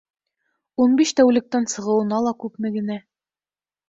Ун 0.85 0.95
биш 1.01 1.11
тәүлектән 1.19 1.67
сығыуына 1.73 2.21
ла 2.29 2.33
күпме 2.45 2.73
генә. 2.79 2.97